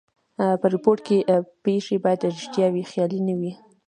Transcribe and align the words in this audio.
په 0.59 0.65
ریپورټ 0.73 0.99
کښي 1.07 1.17
پېښي 1.63 1.97
باید 2.03 2.27
ریښتیا 2.37 2.67
وي؛ 2.71 2.83
خیالي 2.91 3.19
نه 3.27 3.33
وي. 3.39 3.51